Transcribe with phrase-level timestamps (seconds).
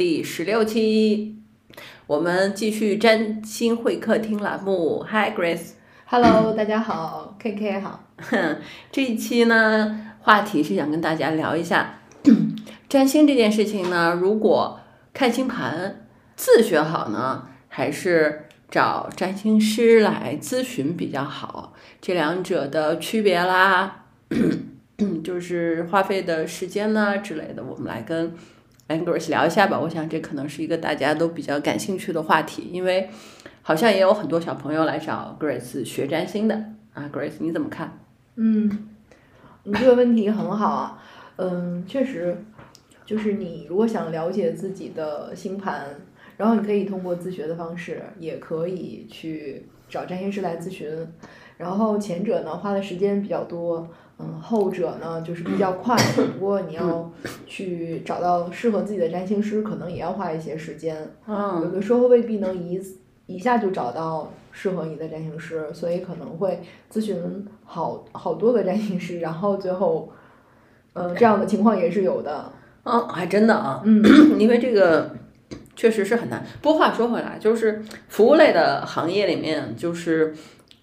[0.00, 1.34] 第十六期，
[2.06, 5.04] 我们继续占星会客厅栏目。
[5.06, 8.08] Hi Grace，Hello，大家好，K K 好。
[8.90, 12.00] 这一期呢，话题是想跟大家聊一下
[12.88, 14.18] 占星这件事情呢。
[14.18, 14.80] 如果
[15.12, 21.74] 看星盘自学好呢，还是找占星师来咨询比较好？
[22.00, 24.06] 这两者的区别啦，
[25.22, 28.32] 就是花费的时间呢之类的，我们来跟
[28.98, 29.78] 跟 Grace 聊一下吧。
[29.78, 33.08] 我想这可能是一个大家都比较感兴趣的话题，因为
[33.62, 36.54] 好像也有很多小朋友来找 Grace 学占星的
[36.94, 37.08] 啊。
[37.12, 37.98] Grace 你怎么看？
[38.36, 38.88] 嗯，
[39.64, 41.02] 你这个问题很好啊。
[41.36, 42.44] 嗯，确实，
[43.06, 45.86] 就是你如果想了解自己的星盘，
[46.36, 50.88] 然后你可以通过自学的方式，也可以去找占星师来咨询。
[51.56, 53.88] 然后前者呢花的时间比较多，
[54.20, 55.96] 嗯，后者呢就是比较 快。
[56.38, 57.10] 不过你要
[57.46, 60.96] 去找到适合自己的占星师，可能也要花一些时间。
[61.26, 62.80] 嗯有的时候未必能一
[63.26, 66.60] 一下就找到适合你的占星师，所以可能会
[66.92, 70.12] 咨询好好多个占星师，然后最后，
[70.92, 72.52] 呃，这样的情况也是有的。
[72.82, 74.02] 嗯，还真的啊，嗯，
[74.40, 75.14] 因为这个
[75.76, 76.44] 确实是很难。
[76.60, 80.34] 不过话说回来，就是服务类的行业里面，就是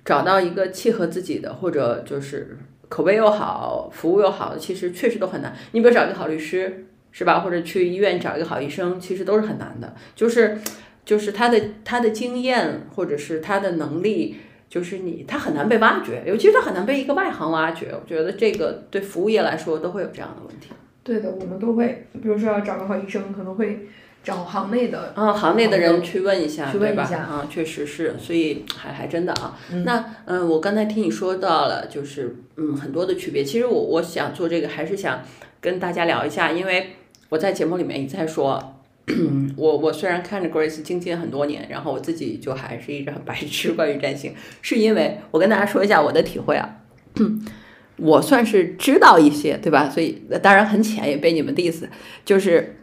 [0.06, 2.58] 找到一个契合自己的，或者就是
[2.90, 5.56] 口碑又好、服务又好，其实确实都很难。
[5.72, 7.40] 你比如找一个好律师，是吧？
[7.40, 9.94] 或者去医院找一个好医生，其实都是很难的。
[10.16, 10.58] 就是
[11.06, 14.38] 就是他的他的经验，或者是他的能力。
[14.70, 17.88] 就是你，他很难被挖掘，尤其是他很难被一个外行挖掘。
[17.94, 20.72] 我觉得这个对服务业来说都会有这样的问题。
[21.04, 23.88] 对的，我们都会，比如说要找个好医生，可能会
[24.28, 25.14] 找行内的。
[25.16, 26.94] 嗯，行内的人去问一下，去问？
[26.94, 29.58] 一下啊，确实是，所以还还真的啊。
[29.72, 33.42] 嗯那嗯，我刚才听你说到了，就是嗯很多的区别。
[33.42, 35.22] 其实我我想做这个，还是想
[35.62, 36.98] 跟大家聊一下，因为
[37.30, 38.74] 我在节目里面一再说。
[39.56, 46.82] 我我虽然看着 Grace 精进很多年，然后我自己就还是一直很白痴关于占星，是因为我跟大家说一下我的体会啊，
[47.96, 49.90] 我算是知道一些，对吧？
[49.90, 51.88] 所以当然很浅，也被你们 diss，
[52.26, 52.76] 就是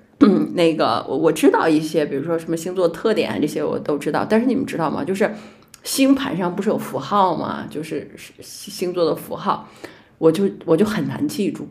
[0.54, 5.04] 那个我我知道一些，比如说什么星座特点这些我都知道，但是你们知道吗？
[5.04, 5.30] 就是
[5.82, 7.66] 星盘上不是有符号吗？
[7.68, 8.10] 就是
[8.40, 9.68] 星座的符号，
[10.18, 11.68] 我就我就很难记住。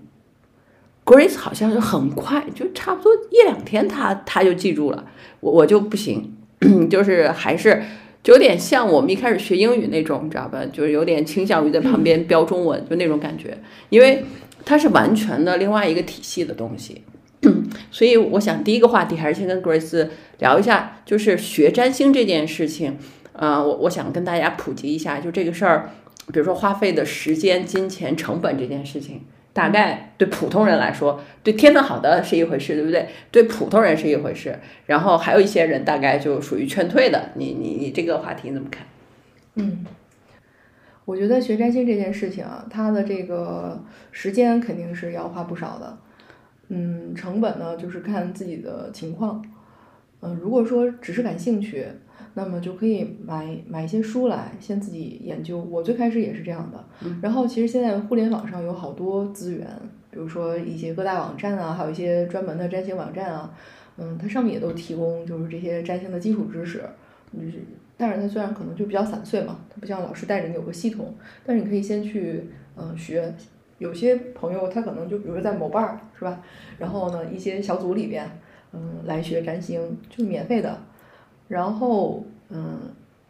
[1.05, 5.03] Grace 好像是很快，就差不多一两天他，他就记住了，
[5.39, 6.33] 我我就不行，
[6.89, 7.83] 就是还是
[8.21, 10.63] 就有点像我们一开始学英语那种，你知道吧？
[10.71, 13.57] 就是有点倾向于在旁边标中文，就那种感觉，
[13.89, 14.23] 因为
[14.63, 17.01] 它是完全的另外一个体系的东西。
[17.91, 22.97] 所以我想第一个话题还是先跟 Grace 聊一下，就是学占星这件事情。
[23.33, 25.89] 呃，我我想跟大家普及一下，就这个事儿，
[26.31, 29.21] 比如说花费的时间、金钱、成本这件事情。
[29.53, 33.07] 大概对普通人来说，对天分好的是一回事，对不对？
[33.29, 34.57] 对普通人是一回事，
[34.87, 37.29] 然后还有一些人大概就属于劝退的。
[37.35, 38.87] 你你你这个话题怎么看？
[39.53, 39.85] 嗯，
[41.05, 45.99] 我觉得学占星这件事情啊，它的这个时间肯定是要花不少的。
[46.75, 49.45] 嗯，成本呢，就是看自己的情况。
[50.21, 51.85] 嗯，如果说只是感兴趣，
[52.33, 55.59] 那么就可以买买一些书来，先自己研究。
[55.59, 56.83] 我最开始也是这样的。
[57.21, 59.67] 然后其实现在互联网上有好多资源，
[60.09, 63.53] 比如说一些各大网站啊，还有一些专门的占星网站啊，
[63.97, 66.81] 嗯，它上面也都提供就是这些占星的基础知识。
[67.31, 67.63] 就是，
[67.95, 71.13] 但是它虽然可能就比较散碎嘛，它不像老师带着你有个系统，
[71.45, 72.45] 但是你可以先去
[72.75, 73.31] 嗯学。
[73.83, 76.41] 有些朋友他可能就比如说在某伴儿是吧，
[76.79, 78.25] 然后呢一些小组里边，
[78.71, 80.79] 嗯，来学占星就免费的，
[81.47, 82.79] 然后嗯。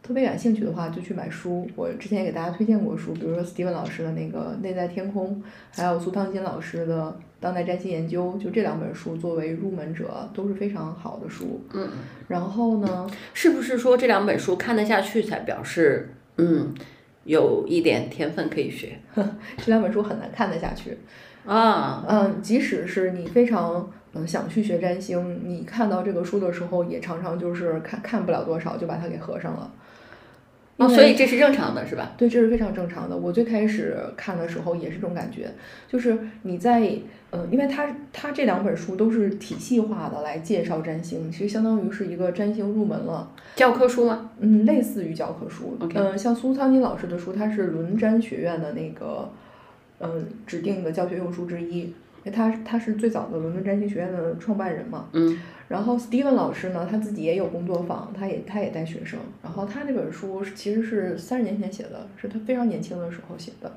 [0.06, 1.66] 特别感兴趣的话，就去买书。
[1.74, 5.42] 我之前也给大家推荐过书，比如说 Steven 老师的那个《内在天空》，
[5.74, 7.04] 还有苏汤金老师的
[7.40, 11.58] 《当代占星研究》，就这两本书作为入门者都是非常好的书。
[11.72, 11.88] 嗯，
[12.28, 16.74] 然后呢，是不是说这两本书看得下去才表示嗯
[17.24, 20.98] 有一点天分可以学 这两本书很难看得下去。
[21.46, 22.04] 啊？
[22.08, 29.70] 嗯，即使是你非常嗯想去学占星，你看到这个书的时候，也常常就是看看不了多少就把它给合上了。
[30.76, 32.12] 哦，所以这是正常的，是吧？
[32.18, 33.16] 对，这是非常正常的。
[33.16, 35.48] 我最开始看的时候也是这种感觉，
[35.86, 36.98] 就是你在
[37.30, 43.30] 呃，因为它它这两本书都是体系化的来介绍占星，其实相当于是一个占星入门了。
[43.54, 44.30] 教科书吗？
[44.40, 45.78] 嗯，类似于教科书。
[45.94, 49.30] 嗯、像苏苍金老师的书，他是伦占学院的那个
[50.00, 51.94] 嗯、指定的教学用书之一，因
[52.24, 55.06] 为他他是最早的伦敦占星学院的创办人嘛。
[55.12, 55.38] 嗯。
[55.68, 59.18] 然后 Steven 老师呢，他自己也有工作坊，他也他也带学生。
[59.42, 63.72] 然后他那本书其实是三十年前写的，是他非常年轻的时候写的。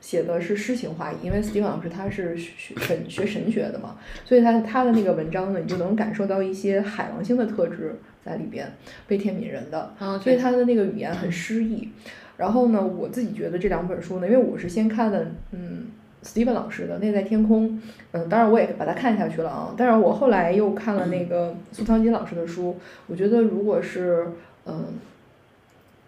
[0.00, 8.70] 写的是诗情画意，因为 Steven 老师他是学神学神学的嘛，所以他他的那个文章呢，你就能感受到一些海王星的特质在里边，
[9.08, 11.88] 悲天悯人的，啊，所以他的那个语言很诗意。
[12.36, 15.86] 然后呢，我自己觉得这两本书呢，因为我是先看的，嗯。
[16.24, 17.68] Steven 老师的《内在天空》，
[18.12, 19.74] 嗯，当然我也把它看下去了啊。
[19.76, 22.76] 但是我后来又看了那个苏昌金老师的书，
[23.06, 24.28] 我觉得如果是
[24.66, 24.86] 嗯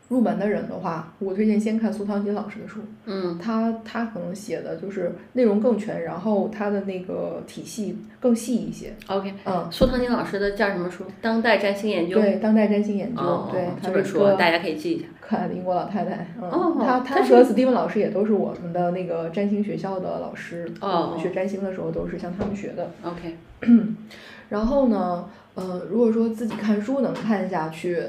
[0.08, 2.80] 入门的人的话，我推荐先看苏唐金老师的书。
[3.06, 8.94] 嗯，他他可能写的就是内容更全，然后他的那个体系更细一些。
[9.08, 11.04] OK，嗯，苏唐金老师的叫什么书？
[11.20, 12.20] 当代占星研究。
[12.20, 15.06] 对，当代占星研究，哦，对，他这本书大家可以记一下。
[15.20, 22.88] 可爱的英国老太太，嗯，哦她她是她和斯蒂文老师也都是我们的那个占星学校的老师，哦我们学占星的时候都是向他们学的。
[23.02, 23.36] OK，
[24.48, 28.00] 然后呢，呃，如果说自己看书能看下去，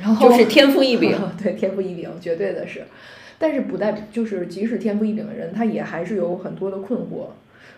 [0.00, 1.14] 然后就是天赋异禀。
[1.42, 2.84] 对，天赋异禀，绝对的是。
[3.38, 7.26] 但是不代表就是即使天赋异禀的人，他也还是有很多的困惑，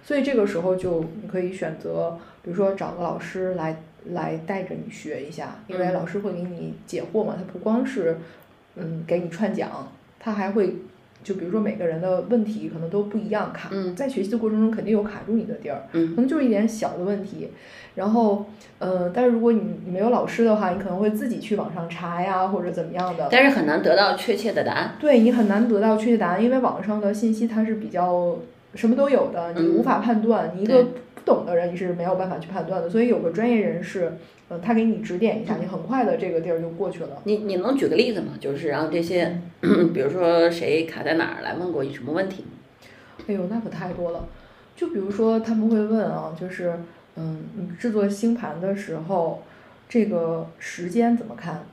[0.05, 3.83] 所以这个时候就你可以选择，比如说找个老师来
[4.13, 8.19] 来带着你学一下，因为嗯老师会给你解惑嘛，他不光是
[8.77, 10.77] 嗯给你串讲，他还会。
[11.25, 17.49] 就比如说每个人的问题可能都不一样卡，嗯在学习的过程中肯定有卡住你的地儿，嗯可能就是一点小的问题，
[17.97, 18.47] 然后，
[18.79, 23.27] 呃，但是如果你你没有老师的话，你可能会自己去网上查呀，或者怎么样的。
[23.31, 24.93] 但是很难得到确切的答案。
[25.01, 28.37] 对你很难得到确切答案，因为网上的信息它是比较
[28.75, 30.53] 什么都有的，你嗯无法判断。
[30.55, 34.13] 你一个不懂的人你是没有办法去判断的，所以有个专业人士，
[34.49, 37.23] 呃，他给你指点一下，你很快的这个地儿就过去了。
[37.25, 38.35] 你你能举个例子吗？
[38.39, 39.41] 就是让这些，
[39.95, 42.45] 比如说谁卡在哪儿来问过你什么问题？
[43.27, 44.27] 哎呦，那可太多了。
[44.77, 46.79] 就比如说他们会问啊，就是
[47.17, 49.43] 嗯，你制作星盘的时候，
[49.89, 51.65] 这个时间怎么看？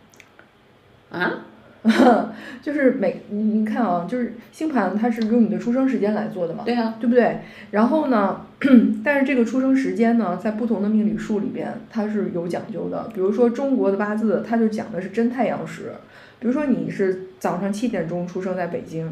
[1.12, 1.46] 啊？
[2.62, 7.40] 就是每你你看啊，就是星盘它是用你的出生时间来做的嘛，对啊，对不对？
[7.72, 8.46] 然后呢，
[9.04, 13.10] 但是这个出生时间呢，在不同的命理术里边它是有讲究的。
[13.16, 15.94] 比如说中国的八字，它就讲的是真太阳时。
[16.40, 19.12] 比如说你是早上七点钟出生在北京，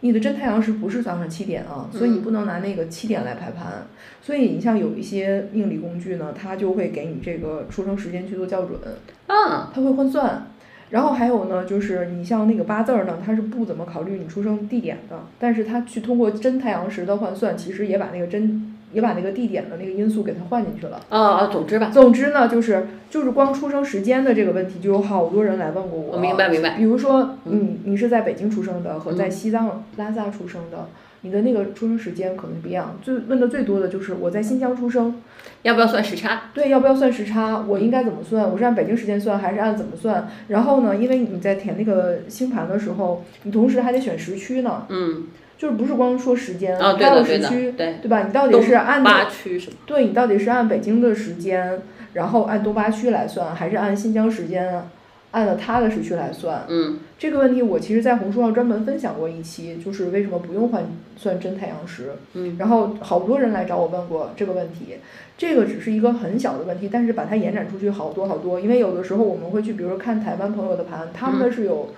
[0.00, 3.86] 你的真太阳时不是早上七点啊，所以你不能拿那个七点来排盘。
[4.20, 8.78] 所以你像有一些命理工具呢，它就会给你这个出生时间去做校准。
[9.26, 10.46] 嗯，它会换算。
[10.90, 21.00] 然后还有呢，就是你像那个八字儿呢，它是不怎么考虑你出生地点的，但是它去通过真太阳时的换算，其实也把那个真也把那个地点的那个因素给它换进去了。
[21.10, 26.16] 啊啊，总之吧，总之呢，就是就是光出生时间的这个问题，就有好多人来问过我。
[26.16, 26.76] 我明白明白。
[26.76, 30.88] 比如说，嗯你你是在北京出生的和在西藏拉萨出生的，
[31.22, 32.98] 你的那个出生时间可能不一样。
[33.02, 35.20] 最问的最多的就是我在新疆出生，
[35.62, 36.42] 要不要算时差？
[36.54, 37.64] 对，要不要算时差？
[37.66, 38.48] 我应该怎么算？
[38.48, 40.28] 我是按北京时间算，还是按怎么算？
[40.48, 45.26] 然后呢，因为你在填那个星盘的时候，你同时还得选时区呢，嗯，
[45.56, 47.96] 就是不是光说时间，哦，对还有时区，对。
[48.00, 48.22] 对吧？
[48.22, 49.76] 你到底是按八区什么？
[49.86, 51.82] 对你到底是按北京的时间，
[52.12, 54.84] 然后按东八区来算，还是按新疆时间，
[55.30, 56.64] 按照它的时区来算？
[56.68, 60.84] 嗯这个问题我其实，在红书上专门分享过一期，就是为什么不用换
[61.16, 62.12] 算真太阳时。
[62.34, 64.96] 嗯然后好多人来找我问过这个问题，
[65.36, 68.60] 这个只是一个很小的问题，但是把它延展出去好多好多。
[68.60, 71.88] 因为有的时候我们会去，比如说看台湾朋友的盘，他们是有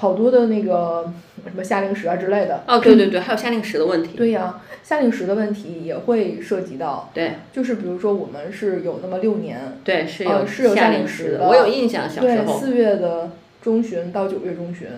[0.00, 1.12] 好多的那个
[1.44, 2.64] 什么夏令时啊之类的。
[2.66, 4.16] 哦，对对对，还有夏令时的问题。
[4.16, 12.58] 对呀、夏令时的问题也会涉及到，对就是比如说我们是有那么六年，对是有呃是有夏令时的我有印象，小时对，候。
[12.58, 13.30] 四月的
[13.60, 14.88] 中旬到九月中旬，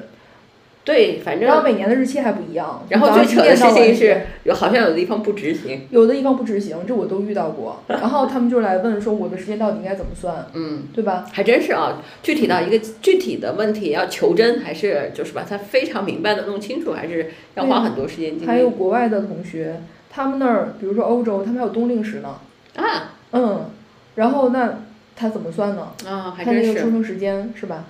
[0.84, 2.84] 对，反正然后正每年的日期还不一样。
[2.88, 5.86] 然后最扯的事情是，有好像有的地方不执行。
[5.90, 7.80] 有的地方不执行，这我都遇到过。
[7.86, 11.24] 然后他们就来问说我的时间到底应该怎么算，嗯，对吧？
[11.32, 18.46] 还真是啊，具体到一个具体的问题要求真，还是就是把它非常明白的弄清楚，还是要花很多时间精力。
[18.46, 22.34] 还有国外的同学，他们那儿比如说欧洲，他们还有冬令时呢。
[22.74, 23.70] 啊嗯，
[24.16, 24.80] 然后那
[25.14, 25.92] 他怎么算呢？
[26.06, 26.74] 啊，还他那真是。
[26.74, 27.84] 个出生时间是吧？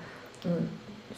[0.45, 0.63] 嗯，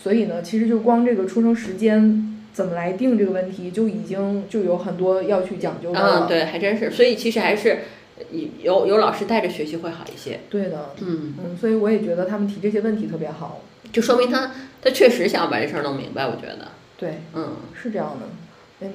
[0.05, 6.27] 所以呢，其实就光这个出生时间怎么来定这个问题，就已经就有很多要去讲究的了。
[6.27, 6.91] 嗯，对，还真是。
[6.91, 7.79] 所以其实还是
[8.61, 10.41] 有有老师带着学习会好一些。
[10.51, 13.63] 对的，嗯，嗯，所以我也觉得他们提这些问题特别好。
[13.95, 14.51] 就说明他
[14.83, 16.69] 他确实想要把这事儿弄明白，我觉得。
[16.99, 18.27] 对，嗯，是这样的。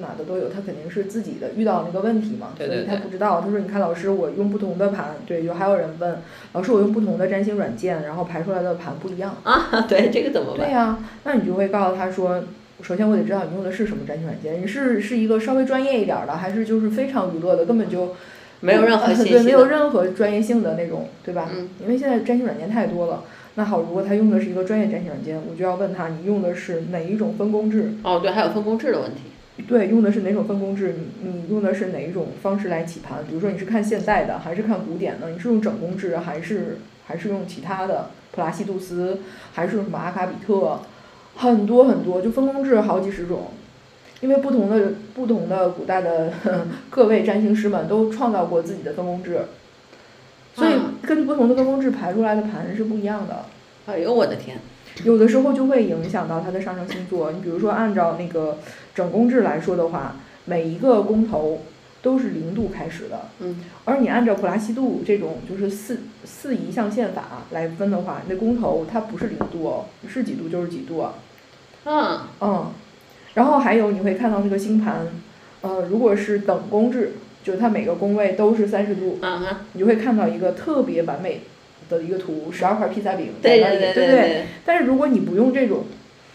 [0.00, 3.40] 哪的都有，他肯定是自己的遇到那个问题嘛，所以他不知道。
[3.40, 6.18] 他说：“你看老师，我用不同的盘，对，有还有人问
[6.52, 9.36] 老师，我用不同的占星软件，然后排出来的盘不一样。
[9.42, 10.66] 啊， 对，这个怎么办？
[10.66, 12.42] 对呀、那你就会告诉他说，
[12.82, 18.14] 首先我得知道你用的是什么占星软件，你是是一个稍微专业一点儿的，还是就是非常娱乐的，根本就
[18.60, 21.48] 没有任何呃信息对，没有任何专业性的那种，对吧？
[21.52, 23.24] 嗯因为现在占星软件太多了。
[23.56, 27.92] 那好，如果他用的是一个专业占星软件，我就要问他，你用的是哪一种分工制？
[28.04, 29.22] 哦，对，还有分工制的问题。
[29.68, 30.94] 对，用的是哪种分工制？
[31.22, 33.24] 你你用的是哪一种方式来起盘？
[33.28, 35.30] 比如说你是看现代的，还是看古典的？
[35.30, 39.20] 你是用整工制，还是还是用其他的普拉西杜斯，
[39.52, 40.80] 还是用什么阿卡比特？
[41.36, 43.50] 很多很多，就分工制好几十种。
[44.20, 46.30] 因为不同的不同的古代的
[46.90, 49.40] 各位占星师们都创造过自己的分工制，
[50.54, 53.46] 所以根据不同的分工制排出来的盘是不一样的。
[53.86, 54.58] 哎呦我的天！
[55.04, 57.32] 有的时候就会影响到它的上升星座。
[57.32, 58.58] 你比如说按照那个
[58.94, 61.60] 整宫制来说的话，每一个宫头
[62.02, 63.28] 都是零度开始的。
[63.40, 63.60] 嗯。
[63.84, 71.04] 而你按照普拉西度这种就是四四移象限法来分的话，那宫头它不是零度哦，是几度就是几度。
[71.84, 72.20] 嗯。
[72.40, 72.72] 嗯。
[73.34, 75.06] 然后还有你会看到那个星盘，
[75.60, 77.12] 呃，如果是等宫制，
[77.44, 79.18] 就是它每个宫位都是三十度，
[79.72, 81.42] 你就会看到一个特别完美
[81.90, 84.44] 的一个图，十二块披萨饼在那里，对不对？
[84.64, 85.84] 但是如果你不用这种，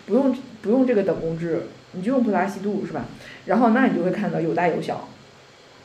[0.05, 1.61] 不用不用这个等公制，
[1.93, 3.05] 你就用普拉西度是吧？
[3.45, 5.07] 然后那你就会看到有大有小，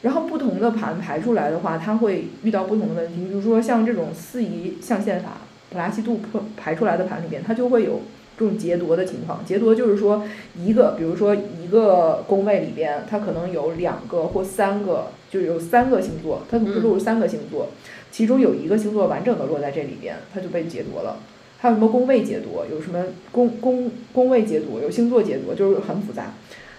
[0.03, 5.39] 然后不同的盘排出来的话，它会遇到不同的问题，比如说像这种四仪象限法，
[5.71, 6.21] 普拉西度
[6.57, 8.03] 排出来的盘里边，它就会有。
[8.39, 10.25] 这种劫夺的情况，劫夺就是说，
[10.57, 17.69] 一个，比如说一个宫位里边，它可能有两个或三个，就有三个星座，它同时落入三个星座，
[18.11, 21.21] 其中有一个星座完整的落在这里边，它就被解读了。
[21.59, 22.63] 还有什么宫位解读？
[22.71, 24.81] 有什么宫宫宫位解读？
[24.81, 26.35] 有星座解读，就是很复杂。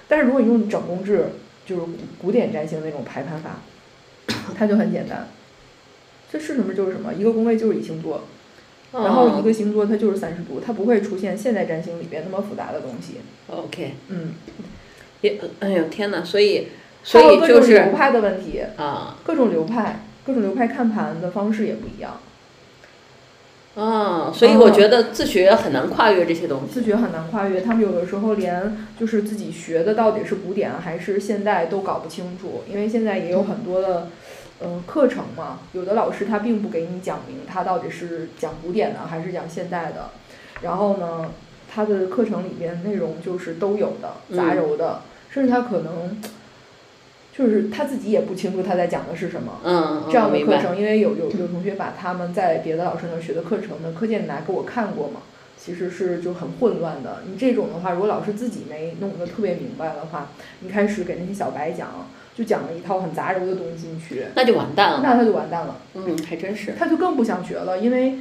[0.07, 1.25] 但是如果你用整宫制，
[1.65, 1.81] 就是
[2.19, 3.61] 古典占星那种排盘法，
[4.57, 5.27] 它就很简单。
[6.31, 8.23] 这是什么就是什么，一个宫位就是一星座。
[8.93, 13.21] 然后一个星座它就是三十度，它不会出现现代占星里边那么复杂的东西。
[13.47, 14.33] OK，嗯，
[15.21, 16.67] 也，哎呦天哪，所以，
[17.01, 22.19] 所以就是流派的问题啊，各种流派，各种流派看盘的方式也不一样。
[23.75, 26.73] 啊，所以我觉得自学很难跨越这些东西。
[26.73, 34.07] 自学很难跨越，他们有的时候连就是自己学的到底是古典还是现代都搞不清楚，因为现在也有很多的。
[34.63, 40.11] 嗯，课程嘛，有的老师他并不给你讲明他到底是讲古典的还是讲现代的，
[40.61, 41.31] 然后呢，
[41.67, 46.15] 他的课程里边内容就是都有的，杂糅的，甚至他可能
[47.41, 49.59] 就是他自己也不清楚他在讲的是什么。
[49.63, 55.21] 嗯这样的课程，因为有有有同学把他们在别的老师那学的课程的课件拿给我看过嘛，
[55.57, 57.23] 其实是就很混乱的。
[57.25, 60.29] 你这种的话，如果老师自己没弄得特别明白的话，
[60.59, 61.89] 你开始给那些小白讲。
[62.33, 65.01] 就讲了一套很杂糅的东西进去，那就完蛋了。
[65.03, 65.75] 那他就完蛋了。
[65.95, 66.73] 嗯，还真是。
[66.79, 68.19] 他就更不想学了，因为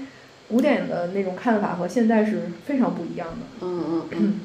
[0.49, 3.47] 古典的那种看法和现在是非常不一样的。
[3.61, 4.41] 嗯嗯嗯。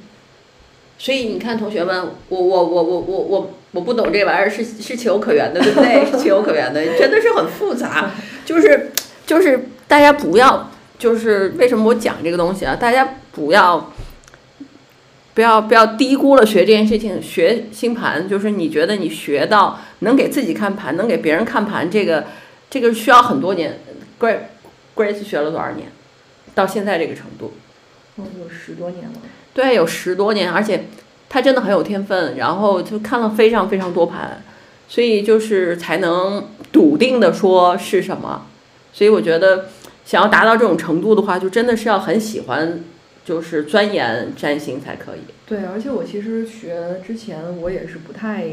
[0.98, 6.06] 所以你看，同学们，我我我我我我我不懂这玩意儿是是情有可原的，对不对？
[6.10, 8.12] 是情有可原的，真的是很复杂。
[8.46, 8.92] 就是
[9.26, 12.76] 就是大家不要，就是为什么我讲这个东西啊？
[12.76, 13.92] 大家不要。
[15.34, 22.24] 不要不要低估了学这件事情，学星盘就是你觉得你学到能给自己看盘，能给别人看盘，这个
[22.70, 23.82] 这个需要很多年。
[24.18, 25.90] Grace，Grace 学了多少年？
[26.54, 27.52] 到现在这个程度？
[28.16, 29.12] 哦，有十多年了。
[29.56, 30.86] 对，有十多年，而且
[31.28, 34.44] 他真的很有天分，然后就看了非常非常多盘，
[34.88, 38.46] 所以就是才能笃定的说是什么。
[38.94, 39.70] 所以我觉得
[40.06, 42.84] 想要达到这种程度的话，就真的是要很喜欢。
[43.26, 45.22] 就是钻研占星才可以。
[45.48, 48.44] 对，而且我其实学之前，我也是不太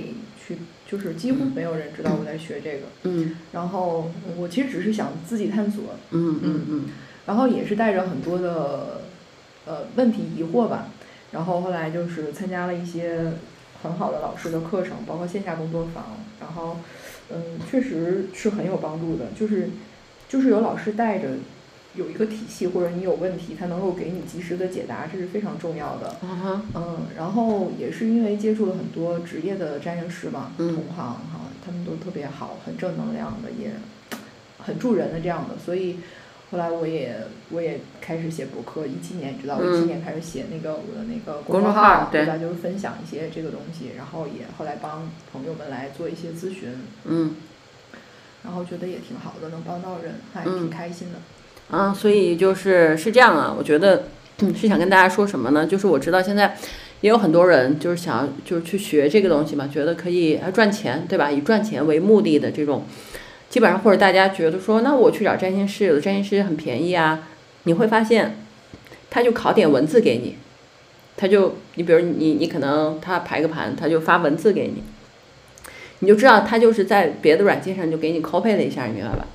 [0.42, 0.56] 去，
[0.90, 2.86] 就是几乎没有人知道我在学这个。
[3.02, 3.36] 嗯。
[3.52, 5.84] 然后我其实只是想自己探索。
[6.12, 6.84] 嗯嗯嗯。
[7.26, 9.02] 然后也是带着很多的
[9.66, 10.88] 呃问题疑惑吧。
[11.30, 13.32] 然后后来就是参加了一些
[13.82, 16.04] 很好的老师的课程，包括线下工作坊。
[16.40, 16.76] 然后
[17.30, 19.26] 嗯，确实是很有帮助的。
[19.38, 19.70] 就是
[20.28, 21.28] 就是有老师带着。
[21.94, 26.16] 有一个体系，或者你有问题，他能够给你及时的解答，这是非常重要的。
[26.74, 33.72] 嗯，然后也是因为接触了很多职业的占星师嘛，同行哈，他们都特别好，很正能量的，也
[34.58, 35.98] 很助人的这样的，所以
[36.52, 37.16] 后来我也
[37.50, 42.36] 我也开始写博客，一七年知道，我一七年开始写那个我的那个公众号，对吧？
[42.36, 46.68] 就是分享一些这个东西，然后也后来帮朋友们来做一些咨询，
[47.06, 47.36] 嗯，
[48.44, 51.74] 然后觉得也挺好的，能帮到人，还挺开心的。
[51.74, 54.04] 啊，所以就是是这样啊，我觉得
[54.54, 55.66] 是想跟大家说什么呢？
[55.66, 56.54] 就是我知道现在
[57.00, 61.30] 也有很多人就是想就是去学这个东西嘛，觉得可以还赚钱，对吧？
[61.30, 62.84] 以赚钱为目的的这种，
[63.52, 67.28] 基本上或者大家觉得说，那我去找占星师，有的占星师很便宜啊，
[67.64, 68.38] 你会发现，
[69.10, 70.38] 他就考点文字给你，
[71.18, 74.82] 他就你比如你你可能他排个盘，他就发文字给你，
[75.98, 79.26] 你就知道他就是在别的软件上就给你 copy 了一下，你明白吧？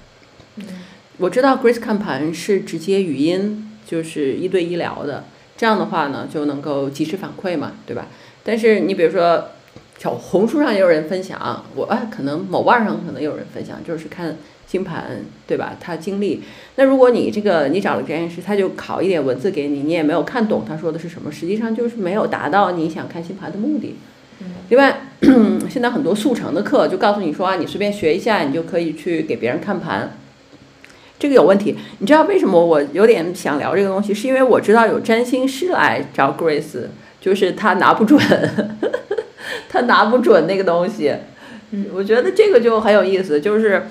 [1.18, 8.08] 我知道 Grace 看盘是直接语音，就是一对一聊的，这样的话呢就能够及时反馈嘛，对吧？
[8.44, 9.50] 但是你比如说，
[9.98, 14.38] 小红书上也有人分享，我哎，可能某腕上可能有人分享，就是看
[14.68, 15.76] 星盘，对吧？
[15.80, 16.44] 他经历。
[16.76, 23.96] 那如果你这个你找了占星师，他就考一点文字给你，你也没有看懂他说的是什么，实际上就是没有达到你想看星盘的目的。
[24.70, 25.02] 另外，
[25.68, 30.16] 现在很多速成的课就告诉你说啊，你随便学一下，你就可以去给别人看盘，
[31.18, 31.76] 这个有问题。
[31.98, 34.14] 你知道为什么我有点想聊这个东西？
[34.14, 36.84] 是因为我知道有占星师来找 Grace，
[37.20, 38.20] 就是他拿不准。
[39.78, 41.14] 他拿不准那个东西，
[41.70, 43.86] 嗯，我觉得这个就很有意思，就是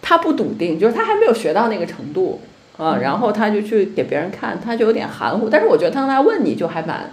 [0.00, 2.40] 他不笃定，就是他还没有学到那个程度
[2.76, 5.48] 啊，然后他就去给别人看，他就有点含糊。
[5.48, 7.10] 但是我觉得他他问你就还蛮，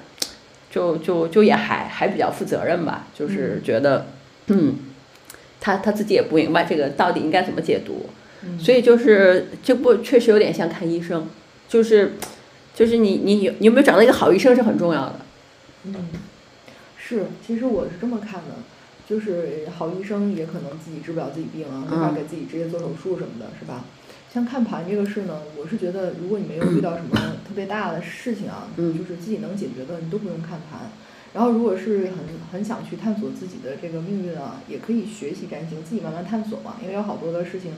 [0.70, 4.06] 就就就也还还比较负责任吧，就是觉得，
[4.48, 4.76] 嗯，
[5.60, 8.08] 他他自己也不明白这个到底应该怎么解读，
[8.60, 11.28] 所以就是这不确实有点像看医生，
[11.68, 12.14] 就是
[12.76, 15.16] 就是你你有你有没有找到一个好医生是很重要的，
[15.86, 15.96] 嗯。
[17.08, 18.56] 是，其实我是这么看的，
[19.08, 23.86] 就是好医生也可能自己治不了自己病啊，没法给自己直接做手术什么的，是吧？
[24.34, 27.16] 像看盘这个事呢，我是觉得，如果你没有遇到什么
[27.48, 30.90] 特别大的事情啊，就是自己能解决的，你都不用看盘。
[31.32, 32.18] 然后，如果是很
[32.52, 37.74] 很想去探索自己的这个命运啊，也可以学习占星，自己慢慢探索嘛，因为有好多的事情。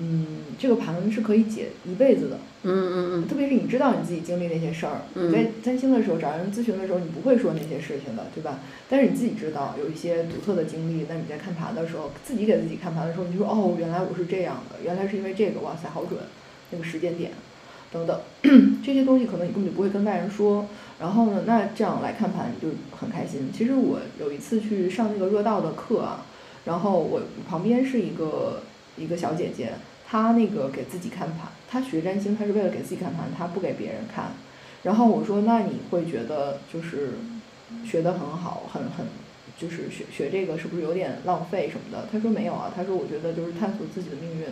[0.00, 0.26] 嗯，
[0.58, 2.38] 这个盘是可以解一辈子的。
[2.62, 3.28] 嗯嗯嗯。
[3.28, 8.60] 特别是你知道你自己经历那些事儿，你在占星的时候找人咨询的时候，你不会说那些事情的，对吧？
[8.88, 16.20] 但是你自己知道有一些独特的经历，那你在看盘的时候，自己给自己看盘的时候，你就说哦，原来我是这样的，原来是因为这个，哇塞，好准，
[16.70, 17.32] 那个时间点，
[17.90, 18.20] 等等，
[18.84, 20.66] 这些东西可能你根本就不会跟外人说。
[21.00, 23.50] 然后呢，那这样来看盘你就很开心。
[23.52, 26.24] 其实我有一次去上那个热道的课啊，
[26.64, 28.62] 然后我旁边是一个。
[29.00, 29.74] 一个小姐姐，
[30.10, 34.32] 她那个给自己看盘，他学占星，他是为了给自己看盘，他不给别人看。
[34.82, 37.10] 然后我说，那你会觉得就是
[37.84, 39.04] 学得很好，很很
[39.58, 42.08] 就是学学这个是不是有点浪费什么的？
[42.10, 44.46] 他说没有啊，他说我觉得就是探索自己的命运，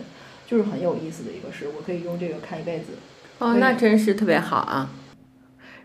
[0.45, 2.93] 就是很有意思的一个事，我可以用这个看一辈子。
[3.39, 4.91] 哦，那真是特别好啊。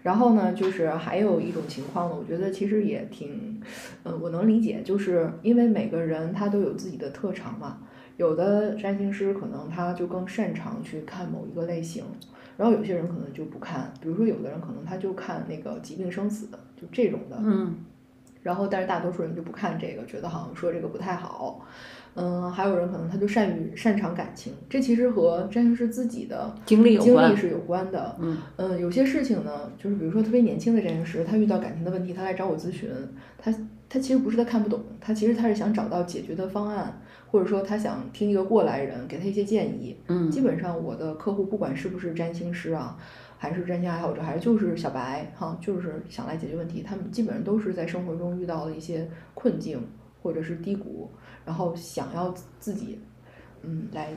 [0.02, 3.58] 然后呢，就是还有一种情况呢，我觉得其实也挺，
[4.02, 7.78] 嗯，我能理解，就是因为每个人他都有自己的特长嘛。
[8.16, 12.04] 有的占星师可能他就更擅长去看某一个类型，
[12.56, 17.36] 然后有些人可能就不看，比如说有的人可能他就看那个疾病生死的，就这种的。
[17.40, 17.76] 嗯。
[18.42, 21.64] 然后，但是大多数人就不看这个，觉得好像说这个不太好。
[22.14, 28.16] 嗯，还有人可能他就善于擅长感情，这其实和占星师自己的经历经历是有关的。
[28.18, 28.36] 嗯。
[28.56, 32.90] 嗯，有些事情呢，就是比如说特别年轻的占星师，他遇到感情的问题，他来找我咨询，
[33.38, 33.54] 他
[33.88, 37.00] 他其实不是他看不懂，他其实他是想找到解决的方案。
[37.32, 42.98] 或者说他想听一个过来人给他一些建议，嗯，基本上我的客户不管是不是占星师啊，
[43.38, 49.82] 还是占星爱好者，还是就是小白哈，就是想来解决问题，他们基本上都是在生活中遇到了一些困境
[50.22, 51.10] 或者是低谷，
[51.46, 53.00] 然后想要自己
[53.62, 54.10] 嗯来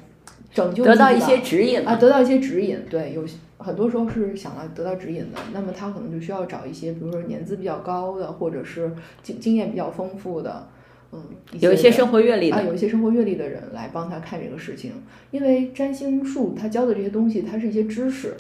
[0.52, 1.88] 拯救得到一些指引。
[1.88, 3.24] 啊，得到一些指引，对，有
[3.58, 8.92] 很多时候是想来得到指引的，那么他可能就需要找一些，比如说年资比较高的，或者是
[9.24, 10.68] 经经验比较丰富的。
[11.16, 14.92] 嗯，有一些生活阅历啊，有一些生活阅历的人来帮他看这个事情，
[15.32, 18.36] 因为占星术他教的这些东西，它是一些知识，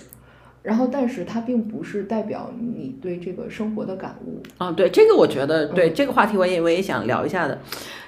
[0.63, 4.43] 然后但是它并不是代表你对这个生活的感悟。
[4.57, 7.61] 啊，对这个我觉得，对这个话题我也我也想聊一下的，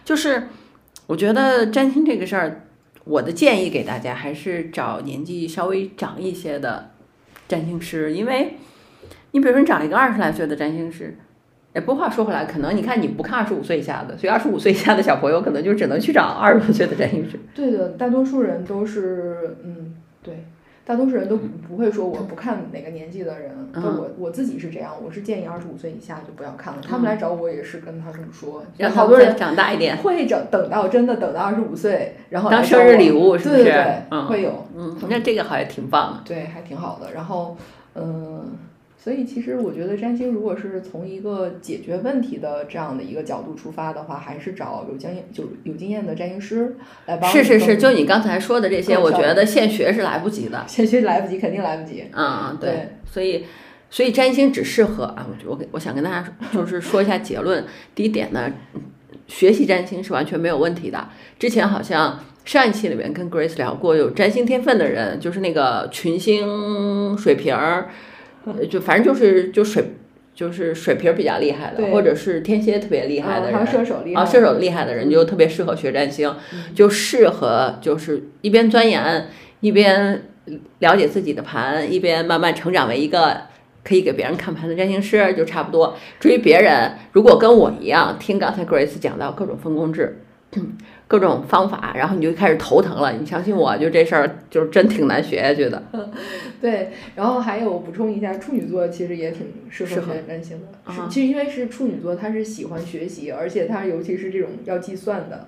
[0.04, 0.44] 就是
[1.06, 2.68] 我觉得占星这个事儿，
[3.06, 6.92] 我的建议给大家还是找年纪稍微长一些的
[7.48, 8.56] 占星师，因为
[9.32, 11.18] 你比如说你找一个二十来岁的占星师。
[11.82, 17.40] 不过话说回来，可能你看你不看二十五岁以下的，所以二十五岁以下的小朋友可能就只能去找二十多岁的占星师。
[17.54, 20.46] 对的，大多数人都是，嗯，对，
[20.86, 23.52] 大多数人都不会说我不看哪个年纪的人。
[23.74, 26.80] 我我自己是这样，我是建议二十五岁以下就不要看了。
[26.82, 33.63] 他们来找我也是跟他们说，让好多人长大一点，会等等到真的等到二十五岁，然后当生日礼物是不是？
[33.63, 33.74] 对对
[34.10, 34.66] 对，会有。
[34.76, 36.22] 嗯，那这个好像挺棒的。
[36.26, 37.13] 对，还挺好的。
[37.13, 37.56] 然后，
[37.96, 38.58] 嗯。
[39.08, 47.32] 所以其实我觉得占星如果是从一个解决问题的这样的一个角度出发的话，还是找有经验就有经验的占星师来帮。
[47.32, 50.62] 是是是，就你刚才说的这些，我觉得现学是来不及的。
[50.67, 52.04] 现学来不及，肯定来不及。
[52.12, 52.98] 嗯，对。
[53.10, 53.46] 所以
[53.89, 57.63] 所以占星只适合啊，我我给我想跟大家就是说一下结论。
[57.96, 58.52] 第一点呢，
[59.26, 61.08] 学习占星是完全没有问题的。
[61.39, 67.88] 之前好像上一期里面跟 Grace 聊过，有占星天分的人，就是那个群星水瓶儿。
[68.70, 69.96] 就反正就是就水
[70.34, 76.34] 就是水平比较厉害的，或者是天蝎特别厉害的人，射手厉害啊，射手厉害的人就特别适合学占星，
[76.76, 79.28] 就适合就是一边钻研
[79.62, 80.24] 一边
[80.80, 83.42] 了解自己的盘，一边慢慢成长为一个
[83.84, 85.98] 可以给别人看盘的占星师就差不多。
[86.20, 90.22] 至于别人，如果跟我一样听刚才 Grace 讲到各种分工制。
[91.08, 93.13] 各种方法，然后你就开始头疼了。
[93.13, 95.82] 你相信我，就这事儿就是真挺难学下去的。
[96.60, 100.91] 对，然后还有补充一下，处女座其实也挺适合学占星的。
[100.91, 105.48] 是，其实因为是处女座，他是喜欢学习，而且他尤其是这种要计算的，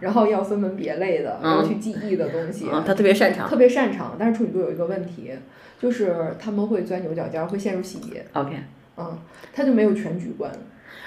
[0.00, 3.48] 然后要分门别类的，要去记忆的东西，他特别擅长。
[3.48, 5.32] 特别擅长，但是处女座有一个问题，
[5.80, 8.24] 就是他们会钻牛角尖，会陷入细节。
[8.34, 8.50] OK，
[8.96, 9.18] 嗯，
[9.52, 10.52] 他就没有全局观。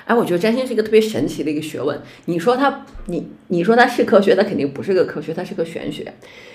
[0.06, 2.02] 哎，我觉得占星是一个特别神奇的一个学问。
[2.26, 6.14] 你说它，你你说它是科学，它肯定不是个科学，它是个玄学。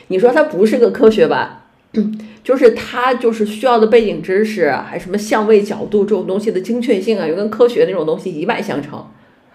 [0.09, 1.67] 你说它不是个科学吧，
[2.45, 9.07] 就是它就是需要的背景知识，还什么相位角度这种东西的精确性啊，又跟科学那种东西一脉相承。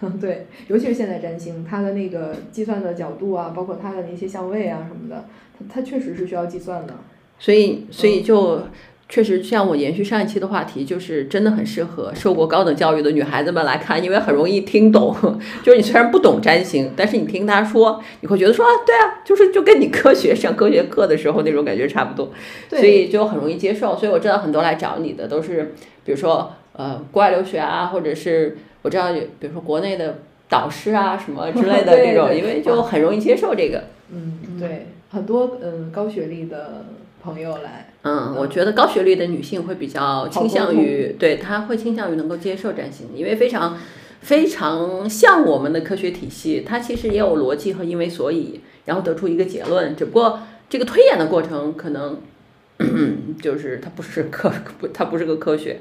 [0.01, 5.27] 嗯， 对，尤其是现在占星，它的那个计算的角度啊，包括它的那些相位啊什么的，
[5.59, 6.95] 它它确实是需要计算的。
[7.37, 8.63] 所以，所以就。
[9.13, 15.15] 确实，像我延续上一期的话题，就是真的很适合受过高等教育的女孩子们来看，因为很容易听懂。
[15.61, 22.31] 就是你虽然不懂占星，但是你听他说，你会觉得说啊，对啊，就是就跟你科学上科学课的时候那种感觉差不多，
[22.69, 23.95] 所以就很容易接受。
[23.95, 33.83] 所以我知道很多来找你的都是，比如说呃国外留学啊，或者是我知道，比如说国内的导师啊什么之类的 这种，因为就很容易接受这个。
[34.11, 36.83] 嗯，对，很多嗯高学历的。
[37.23, 43.77] 朋友来，嗯，我觉得高学历的女性会比较倾向于，对，她会倾向于能够接受占星，因为非常
[44.19, 52.19] 非常像我们的科学体系，它其实也有逻辑和因为所以，然后得出一个结论，只不过这个推演的过程可能
[53.41, 55.79] 就是它不是科不，它不是个科学。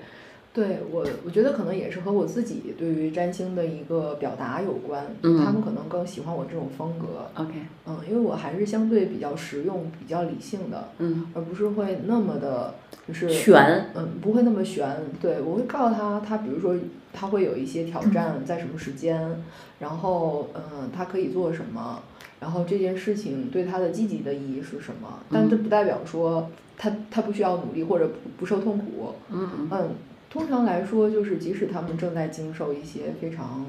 [0.55, 5.07] 对我，我觉得可能也是和我自己对于占星的一个表达有关。
[5.23, 7.27] 嗯，他们可能更喜欢我这种风格。
[7.43, 7.53] OK，
[7.87, 12.75] 嗯，因为我还是相对比较实用、比较理性的，嗯，而不是会那么的，
[13.09, 14.87] 就是悬，嗯，不会那么悬。
[15.23, 16.77] 对，我会告诉他，他比如说
[17.15, 19.43] 他会有一些挑战在什么时间，
[19.79, 22.03] 然后嗯，他可以做什么，
[22.41, 25.21] 然后这件事情对他的积极的意义是什么。
[25.31, 29.15] 但这不代表说他他不需要努力或者不不受痛苦。
[29.31, 29.89] 嗯嗯。
[30.33, 33.67] 通常来说，就是即使他们正在经受一些非常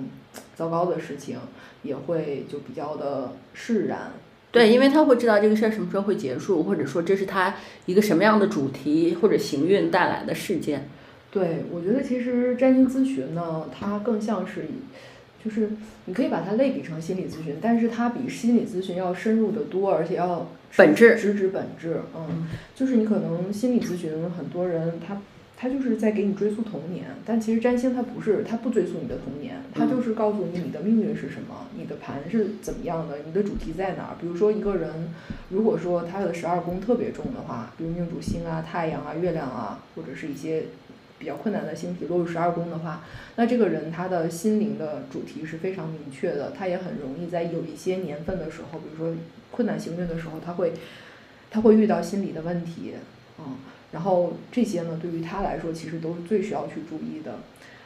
[0.55, 1.37] 糟糕的事情，
[1.81, 4.13] 也会就比较的释然。
[4.49, 10.87] 对，因为他会知道这个事儿什么时候会结束，或者说这是他一个什么样的主题或者行运带来的事件。
[11.31, 14.67] 对，我觉得其实占星咨询呢，它更像是，
[15.43, 15.71] 就是
[16.05, 21.99] 你可以把它类比成心理咨询，但是它比心理咨询要深入的多，而且要本质直指本质。
[22.15, 25.17] 嗯，就是你可能心理咨询很多人他。
[25.63, 34.17] 他就是在给你追溯童年，但其实占星它不是，它不追溯你的童年，它就是告诉你你的命运是什么，你的盘是怎么样的，你的主题在哪儿。
[34.19, 34.89] 比如说一个人，
[35.47, 40.63] 如果说他的十二宫特别重的话，比如命主星啊、太阳啊、月亮啊，或者是一些
[41.17, 43.05] 比较困难的星体落入十二宫的话，
[43.37, 49.15] 那这个人他的心灵的主题是非常明确的，他也很容易在有一些年份的时候，比如说
[49.49, 50.73] 困难行运的时候，他会
[51.49, 52.95] 他会遇到心理的问题，
[53.39, 53.45] 嗯。
[53.93, 57.35] 然后这些呢，对于他来说，其实都是最需要去注意的。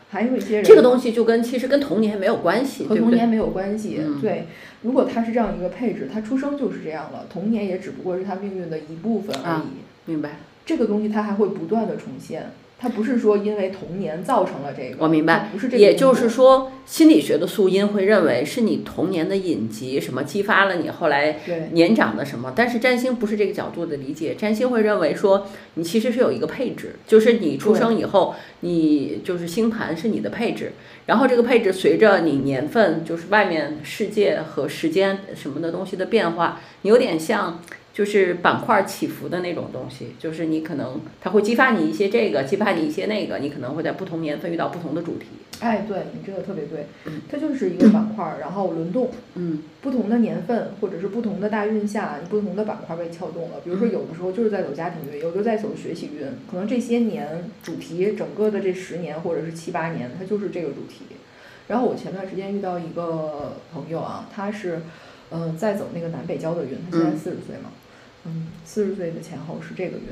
[0.10, 4.02] 还有一些人，这个东西就跟其实跟童年没有关系，和童年没有关系。
[4.22, 4.48] 对，
[4.82, 10.10] 如果他是这样一个配置，他出生就是这样了，童年也只不过是他命运的一部分而已。
[10.10, 10.38] 明白。
[10.66, 12.52] 这个东西他还会不断的重现。
[12.80, 15.78] 它不是说因为童年造成了这个，我明白，不是这个。
[15.82, 21.40] 也就是说，心理学的素因会认为是你童年的隐疾什么激发了你后来
[21.72, 30.74] 年长的什么，但是占星不是这个角度的理解，占星会认为说你其实是有一个配置，就是你出生以后，你就是星盘是你的配置，
[31.08, 37.60] 然后这个配置随着你年份，就是外面世界和时间什么的东西的变化，你有点像。
[37.98, 45.26] 就是板块起伏的那种东西，就是你可能它会激发你一些这个，激发你一些那个，你可能会在不同年份遇到不同的主题。
[45.62, 46.86] 哎，对你这个特别对，
[47.28, 53.62] 它就是一个板块，然后轮动，嗯，不同的年份或者是不同的大运下，不同的板块被撬动了。
[53.64, 61.06] 比如说有的时候就是在走家庭运，有的在走学习运，可能这些年主题整个的这十年或者是七八年，它就是这个主题。
[61.68, 64.82] 然后我前段时间遇到一个朋友啊，他是
[65.32, 67.72] 嗯在走那个南北交的运，他现在四十岁嘛。
[68.28, 70.04] 嗯，四十岁的前后是这个运，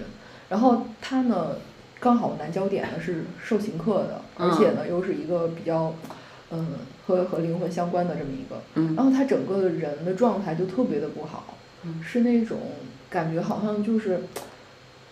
[0.48, 1.58] 然后他呢，
[2.00, 5.94] 刚好南焦点呢是受刑克的，而且呢又是一个比较，
[6.52, 6.68] 嗯，
[7.06, 11.58] 和和灵魂相关的这么一个，嗯然后他整个的人的状态就特别的不好，
[12.02, 12.58] 是那种
[13.10, 14.22] 感觉好像就是，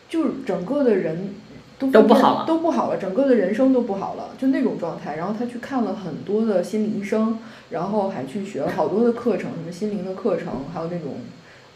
[0.08, 1.34] 就是整个的人
[1.78, 5.18] 都都不好了，都不好了，整个的人生都不好了，就那种状态。
[5.18, 7.38] 然后他去看了很多的心理医生，
[7.70, 11.18] 然后还去学了好多的课程，什么心灵的课程，还有那种。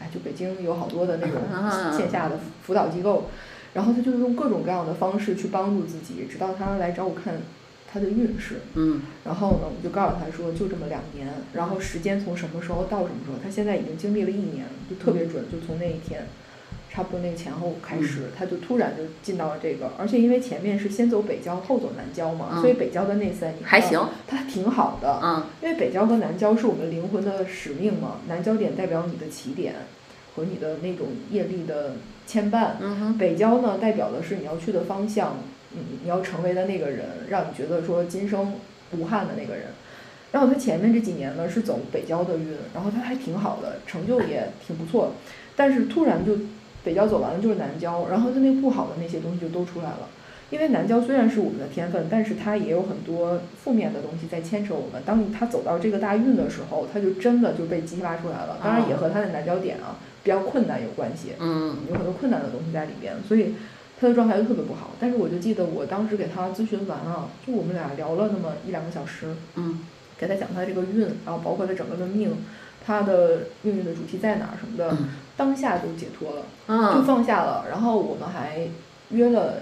[0.08, 1.42] 哎，就北京有好多的那种
[1.96, 3.26] 线下的辅导机构，
[3.74, 7.36] 然后他就用各种各样的方式去帮助自己，直到他来找我看
[7.92, 8.62] 他的运势。
[8.76, 9.02] 嗯。
[9.26, 16.26] 然后呢，我就告诉他说，就这么两年，然后时间从什么时候到什么时候，他现在已经经历了一年，就特别准，就从那一天，
[16.98, 29.76] 差不多那个前后开始，他就突然就进到了这个，而且因为前面是先走北郊后走南郊嘛，嗯所以北郊的那三年还行，他挺好的，嗯因为北郊和南郊是我们灵魂的使命嘛，南郊点代表你的起点
[30.36, 35.38] 和你的那种业力的牵绊，嗯哼北郊呢，代表的是你要去的方向，
[35.74, 38.56] 你，你要成为的那个人，让你觉得说今生
[38.94, 39.66] 无憾的那个人。
[40.32, 45.14] 然后他前面这几年呢是走北郊的运，然后他还挺好的，成就也挺不错。
[45.56, 46.38] 但是突然就
[46.84, 50.10] 北郊走完了就是南郊，然后他那不好的那些东西就都出来了。
[50.50, 55.02] 因为南郊虽然是我们的天分，但是它也有很多负面的东西在牵扯我们。
[55.06, 58.58] 当他走到这个大运的时候，他就真的就被激发出来了。
[58.64, 61.34] 当然也和他的南郊点啊比较困难有关系。
[61.40, 63.56] 嗯有很多困难的东西在里边，所以
[64.00, 64.92] 他的状态就特别不好。
[65.02, 69.82] 但是我就记得我当时给他咨询完啊，就我们俩聊了那么一两个小时，嗯
[70.18, 72.32] 给他讲他这个运，然后包括他整个的命，
[72.86, 76.42] 他的命运的主题在哪儿什么的，嗯当下就解脱了，
[76.94, 77.68] 就嗯放下了。
[77.70, 78.68] 然后我们还
[79.12, 79.60] 约了。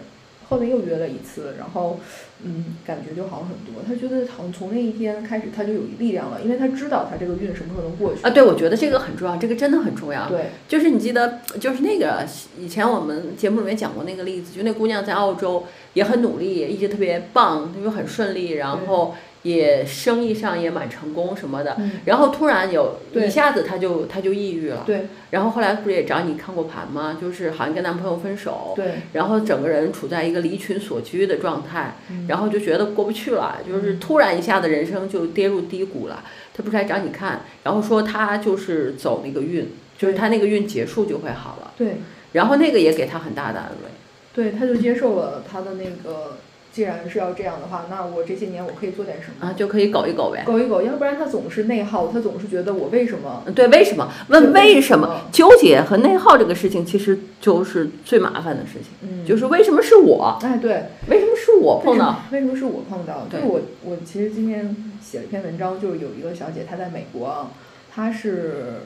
[0.48, 2.00] 后面又约了一次，然后，
[2.44, 3.82] 嗯，感觉就好很多。
[3.84, 8.22] 他觉得好像从那一天开始，他就有力量了，因为他知道他这个运什么时候能过去。
[8.22, 10.30] 啊，对，我觉得这个很重要，这个真的很重要。
[10.30, 12.24] 对，就是你记得，就是那个
[12.60, 15.64] 以前我们节目里面讲过那个例子，就那姑娘在澳洲
[15.96, 21.76] 也很努力，一直特别棒，又很顺利，然后也生意上也蛮成功什么的。
[21.78, 27.18] 嗯，然后突然有一下子他就他就抑郁了，对然后后来不是也找你看过盘吗？
[27.22, 36.24] 就是好像跟男朋友分手，对，然后整个人处在一个离群所居的状态，嗯然后就觉得过不去了，就是突然一下子人生就跌入低谷了。
[36.58, 41.72] 他不是来找你看，然后说他就是走那个运，就是他那个运结束就会好了。
[41.78, 41.98] 对。
[42.32, 43.92] 然后那个也给他很大的安慰。
[44.34, 46.38] 对，他就接受了他的那个，
[46.76, 49.48] 既然是要这样的话，那我这些年我可以做点什么？
[49.48, 50.44] 啊，就可以搞一搞呗。
[50.46, 53.44] 苟一苟，要不然他总是内耗，他总是觉得我为什么？
[53.46, 54.12] 嗯对，为什么？
[54.28, 55.22] 问为什么？
[55.32, 58.90] 纠结和内耗这个事情，其实就是最麻烦的事情。
[59.04, 60.38] 嗯，就是为什么是我？
[60.42, 62.24] 哎，对，为什么是我碰到？
[62.34, 63.26] 为什么是我碰到？
[63.32, 67.52] 就对我，我其实今天写了一篇文章，就是有一个小姐，她在美国啊，
[67.90, 68.82] 她是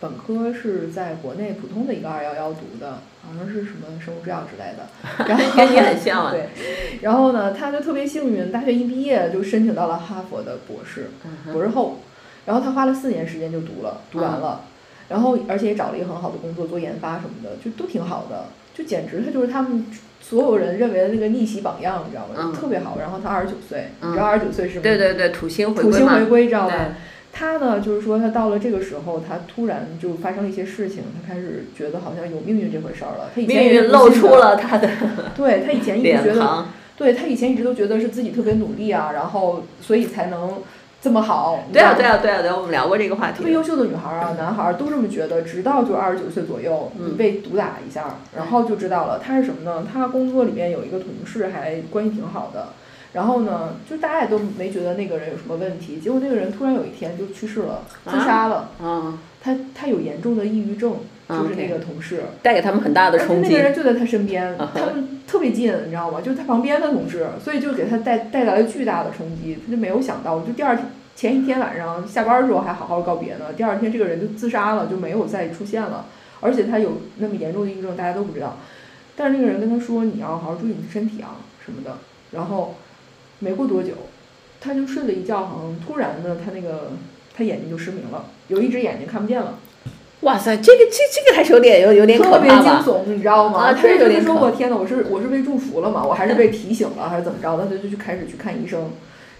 [0.00, 4.86] 本科是在国内普通的一个二幺幺读的，好像是什么生物制药之类的。
[5.26, 6.48] 然后跟你很像啊对，
[7.02, 11.10] 然后呢，他就特别幸运，大学一毕业就申请到了哈佛的博士。
[11.24, 12.00] 嗯博士后，
[12.46, 14.62] 然后他花了四年时间就读了，读完了，
[15.08, 19.86] 然后而且也找了一个很好的工作做研发什么的，就都挺好的，就简直他就是他们
[20.20, 22.34] 所有人认为的那个逆袭榜样，你知道吗？
[22.38, 22.96] 嗯特别好。
[22.98, 24.82] 然后他二十九岁，嗯你知道二十九岁是吗？
[24.82, 26.24] 对对对，土星回归土星回。
[26.26, 26.86] 归，知道对吧？
[27.34, 33.30] 他呢，就是说他到了这个时候，他突然就发生了一些事情，他开始觉得好像有命运这回事儿了。
[33.34, 34.88] 他以前命也露出了他的
[35.36, 36.66] 对他以前一直脸觉得。
[36.96, 40.62] 对他以前一直都觉得是自己特别努力啊，然后所以才能
[41.02, 41.64] 这么好。
[41.72, 43.38] 对啊，对啊，对啊，对啊，我们聊过这个话题。
[43.38, 49.18] 特别优秀的女孩儿啊，男孩儿都这么觉得，直到就二十九岁左右，被毒打一下，然后就知道了。
[49.18, 49.84] 他是什么呢？
[49.92, 52.68] 他工作里面有一个同事还关系挺好的，
[53.14, 58.70] 然后呢，就大家也都没觉得那个人有什么问题，结果那个人突然有一天就去世了，自杀了。
[58.82, 60.96] 嗯，他他有严重的抑郁症，
[61.28, 62.24] 啊就是那个同事。
[62.42, 63.62] 带给他们很大的冲击那个。
[63.62, 66.20] 人就在他身边，他们特别近，你知道吗？
[66.20, 69.58] 就是他旁边的同事，所以就给他带带来了巨大的冲击。
[69.64, 76.06] 他就没有想到，就第二天前一天晚上下班的时候还好好告别呢，第二天这个人就自杀了，就没有再出现了。
[76.40, 78.58] 而且他有那么严重的抑郁症，大家都不知道。
[79.14, 81.96] 但是那个人跟他说：“你要好好注意你的身体啊，什么的。”
[82.32, 82.74] 然后
[83.40, 83.92] 没过多久，
[84.60, 86.92] 他就睡了一觉，好像突然的，他那个
[87.36, 89.58] 他眼睛就失明了，有一只眼睛看不见了。
[90.20, 92.48] 哇塞，这个这这个还是有点有有点可特别？
[92.48, 93.58] 惊悚，你知道吗？
[93.58, 96.02] 啊他就说：“这有点可我天哪，我是我是被祝福了嘛？
[96.02, 98.90] 我还是被提醒了，还是怎么着的？”他就去开始去看医生，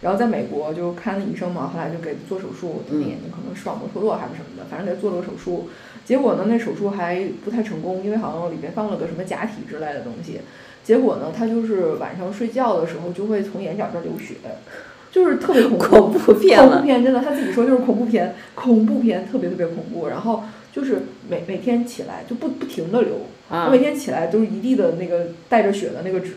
[0.03, 5.71] 然后在美国就看了医生嘛，后来就给做手术，他的眼睛可能视网膜脱落还是什么的，反正给他做了个手术。
[6.05, 10.41] 结果呢，那手术还不太成功，因为好像里边放了个什么假体之类的东西。
[10.85, 14.35] 结果呢，他就是晚上睡觉的时候就会从眼角这儿流血，
[15.11, 15.85] 就是特别恐怖。
[15.85, 16.61] 恐怖片。
[16.61, 20.09] 恐怖片真的，他自己说就是恐怖片，恐怖片特别特别恐怖。
[20.09, 23.15] 然后就是每每天起来就不不停的流，
[23.49, 26.35] 啊我每天起来都是一地的那个带着血的那个纸。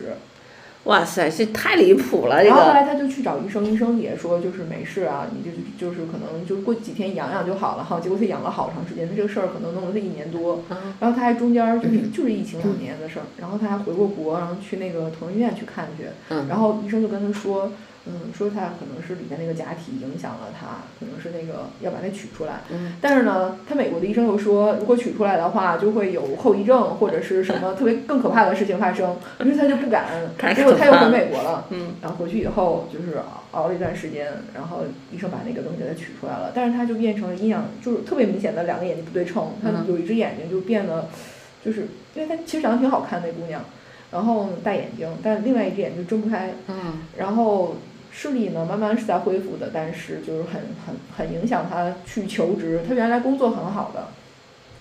[0.84, 2.56] 哇塞，这太离谱了，这个。
[2.56, 8.00] 然后后来他就去找医生，医生也说就是没事啊，你就就是可能就过几天养养就好了哈。
[8.00, 10.62] 结果他养了好长时间，他这个事儿可能弄了他一年多。
[10.68, 16.04] 啊然后他还中间儿就是就是疫情两年的事儿，然后他还回过国，然后去那个同仁医院去看去。
[16.30, 17.70] 嗯然后医生就跟他说，
[18.08, 20.66] 嗯，说他可能是里面那个假体影响了他，
[20.98, 22.60] 可能是那个要把它取出来。
[22.70, 30.06] 嗯，但是呢，他美国的医生又说，如果取出来的话，就会有后遗症或者是什么特别更可怕的事情发生，于是他就不敢。
[30.56, 33.18] 结果他又回美国了，嗯，然后回去以后就是
[33.50, 41.08] 熬了一段时间，然后医生把那个东西给他取出来了，但是他就变成了阴阳，就是特别明显的两个眼睛不对称，他嗯有一只眼睛就变得，
[41.64, 43.62] 就是因为他其实长得挺好看那姑娘，
[44.10, 47.76] 然后大眼睛，但另外一只眼睛睁不开，嗯，然后
[48.10, 52.80] 视力呢慢慢是在恢复的，但是就是很很很影响他去求职。
[52.86, 54.08] 他原来工作很好的，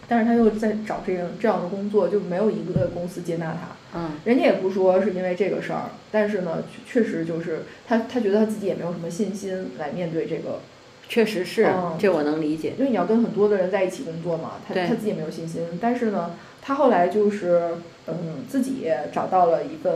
[0.08, 4.00] 但是他又在找这样这样的工作，就没有一个公司接纳他。
[4.00, 10.60] 嗯，人家也不说是因为这个事儿，但是呢，确确实就是他他觉得他自己也没有什么信心来面对这个，
[11.08, 12.74] 确实是嗯，这我能理解。
[12.78, 15.62] 因为你要跟很多的人在一起工作嘛，他对他自己也没有信心。
[15.82, 19.94] 但是呢，他后来就是嗯自己找到了一份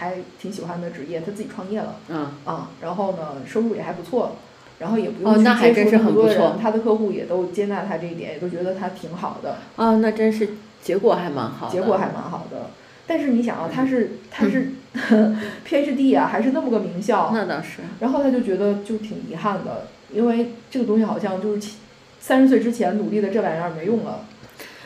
[0.00, 1.96] 还挺喜欢的职业，他自己创业了。
[2.08, 4.36] 嗯，啊，然后呢，收入也还不错，
[4.78, 10.48] 然后也不用哦去接触那还真是那么多人，他的客户也都接纳他这一点，也都觉得他挺好的，啊，那真是
[10.82, 11.72] 结果还蛮好的。
[11.72, 12.70] 结果还蛮好的。
[13.06, 14.70] 但是你想啊，他是他是
[15.68, 17.82] PhD 啊，还是那么个名校，那倒是。
[17.98, 21.72] 然后他就觉得就挺遗憾的，因为这个东西好像就是
[22.18, 24.24] 三十岁之前努力的这玩意儿没用了。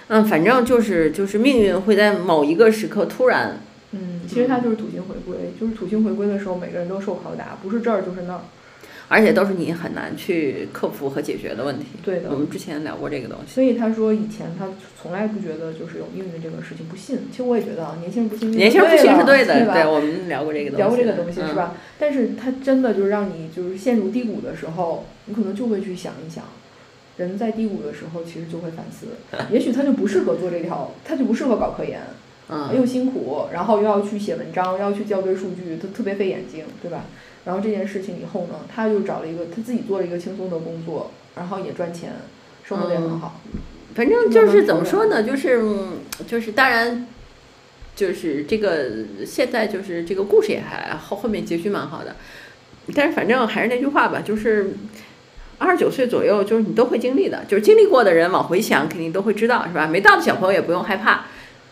[0.09, 3.61] 嗯，反正就是就是命运会在某一个时刻突然，
[3.95, 8.41] 嗯，其实他就是土星回归，就是土星回归的时候，每个人都受拷打，不是这儿就是那儿。
[9.07, 11.85] 而且都是你很难去克服和解决的问题。
[12.03, 13.53] 对的我们之前聊过这个东西。
[13.53, 14.67] 所以他说以前他
[15.01, 19.89] 从来不觉得就是有命运这个事情不信，其实我也觉得啊，年轻人不信年轻人不信是对的，吧？
[19.91, 20.83] 我们聊过这个东西。
[20.83, 21.55] 聊过这个东西嗯是？
[21.55, 21.75] 吧？
[21.99, 26.43] 但是他真的就是让你就是陷入低谷的时候，你可能就会去想一想，
[27.19, 29.09] 人在低谷的时候其实就会反思，
[29.53, 32.01] 也许他就不适合做这条，他就不适合搞科研，
[32.49, 37.05] 嗯，又辛苦，然后又要去写文章，又要去校对数据，他特别费眼睛，对吧？
[37.47, 42.13] 然后这件事情以后呢，他就找了一个他自己做了一个轻松的工作，然后也赚钱，
[42.65, 43.41] 生活的也很好。
[43.95, 47.07] 反正就是怎么说呢，就是嗯就是当然，
[47.97, 48.91] 就是这个
[49.27, 52.17] 现在就是这个故事也还后后面结局蛮好的，
[52.95, 54.75] 但是反正还是那句话吧，就是
[55.57, 59.87] 二十九岁左右，就是你都会经历的，就是经历过的人往回想，肯定都会知道，是吧？
[59.87, 61.25] 没到的小朋友也不用害怕。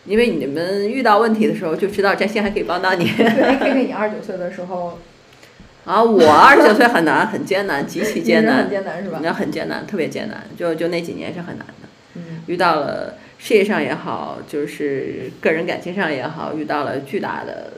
[0.05, 3.05] 因为你们遇到问题的时候，就知道占星还可以帮到你。
[3.05, 4.99] 对，K K，你二十九岁的时候，
[5.85, 9.21] 啊，我二十九岁很难，很艰难，极其艰难很，艰难是吧？
[9.23, 11.89] 那很艰难，特别艰难，就就那几年是很难的。
[12.15, 17.75] 嗯遇到了事业上也好，就是个人感情上也好，遇到了巨大的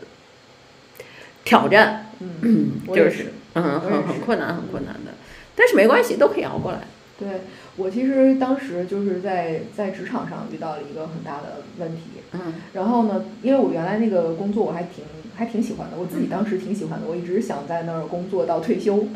[1.45, 3.33] 挑战，嗯，就是是。
[3.57, 5.13] 嗯，很很困难，很困难的。
[5.55, 6.79] 但是没关系，都可以熬过来。
[7.25, 7.41] 对
[7.77, 19.07] 我其实当时就是在在职场上遇到了一个很大的问题，嗯然后呢，因为我原来那个工作我还挺还挺喜欢的，我自己当时挺喜欢的，我一直想在那儿工作到退休。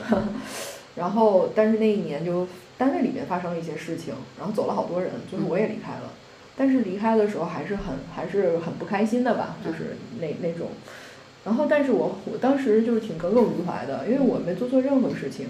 [0.96, 6.10] 然后，但是那一年就单位里面发生了一些事情，然后走了好多人，就是我也离开了。
[6.56, 10.70] 但是离开的时候还是很还是很不开心的吧，就是那那种。
[11.44, 15.46] 然后，但是我我当时就是挺耿耿于怀的，因为我没做错任何事情，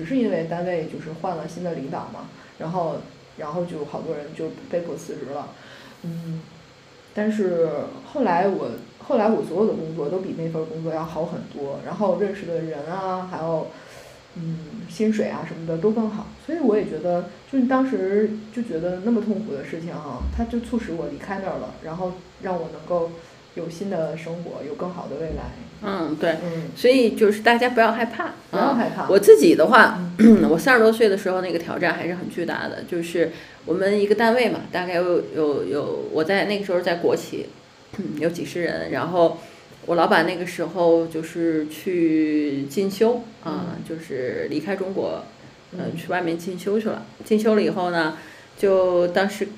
[0.00, 2.96] 只是因为单位就是换了新的领导嘛，然后
[3.36, 5.50] 然后就好多人就被迫辞职了，
[6.04, 6.40] 嗯，
[7.12, 7.68] 但是
[8.10, 13.66] 后来我后来我所有的工作都比那份工作要好很多，然后认识的人啊，还有
[14.36, 23.10] 嗯薪水啊什么的都更好，所以我也觉得就是当时就觉得那么痛苦的事情哈、它就促使我离开那儿了，然后让我能够
[23.54, 25.50] 有新的生活，有更好的未来，
[25.82, 26.36] 嗯，对。
[26.44, 29.98] 嗯，所以就是大家不要害怕，不要啊害怕，我自己的话，
[30.48, 32.84] 我三十多岁的时候，那个挑战还是很巨大的。
[32.88, 33.32] 就是
[33.66, 37.46] 我们一个单位嘛，大概有有有，我在那个时候在国企，
[38.18, 39.38] 有几十人，然后
[39.86, 45.24] 我老板那个时候就是去进修啊，就是离开中国，
[45.76, 47.04] 呃，嗯去外面进修去了。
[47.24, 48.16] 进修了以后呢，
[48.56, 49.48] 就当时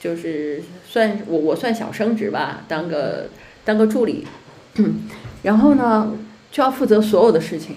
[0.00, 3.28] 就是算我我算小升职吧，当个
[3.64, 4.26] 当个助理，
[5.42, 6.12] 然后呢
[6.50, 7.76] 就要负责所有的事情，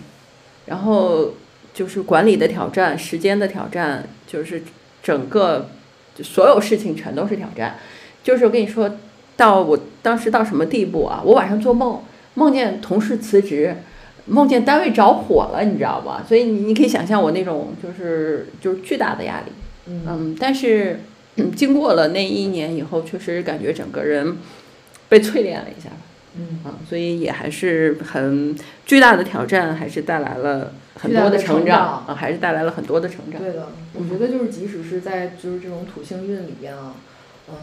[0.66, 1.34] 然后
[1.74, 4.62] 就是管理的挑战、时间的挑战，就是
[5.02, 5.70] 整个
[6.16, 7.78] 就所有事情全都是挑战。
[8.24, 8.98] 就是我跟你说
[9.36, 11.22] 到我当时到什么地步啊？
[11.26, 12.02] 我晚上做梦，
[12.36, 13.78] 梦见同事辞职，
[14.28, 16.24] 梦见单位着火了，你知道吧？
[16.28, 19.52] 所以你你可以想象我那种就是就是巨大的压力。
[19.88, 21.00] 嗯嗯，但是、
[21.36, 24.38] 嗯、经过了那一年以后，确实感觉整个人
[25.10, 25.90] 被淬炼了一下。
[26.34, 28.56] 嗯啊，所以也还是很
[28.86, 33.42] 巨大的挑战，还是带来了很多的成长啊，还是带来了很多的成长。
[33.42, 36.96] 对的，我觉得就是即使是在就是这种土星运里边啊，
[37.50, 37.56] 嗯，